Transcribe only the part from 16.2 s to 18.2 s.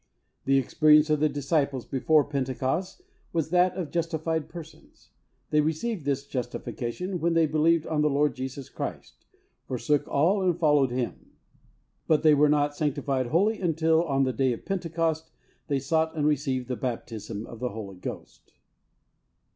received the baptism of the Holy